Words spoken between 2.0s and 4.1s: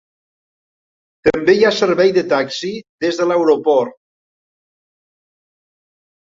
de taxi des de l'aeroport.